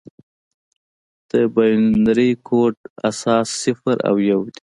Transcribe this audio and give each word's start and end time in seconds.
د 1.31 1.31
بایونري 1.53 2.31
کوډ 2.47 2.75
اساس 3.09 3.47
صفر 3.63 3.95
او 4.09 4.15
یو 4.29 4.39
دي. 4.53 4.59